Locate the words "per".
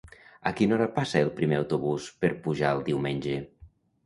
2.25-2.33